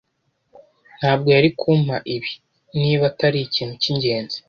[0.99, 2.31] ntabwo yari kumpa ibi
[2.81, 4.37] niba atari ikintu cyingenzi.